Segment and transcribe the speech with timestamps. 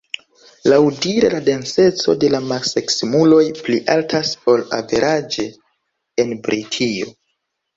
[0.71, 5.47] Laŭdire la denseco de samseksemuloj pli altas ol averaĝe
[6.25, 7.17] en Britio.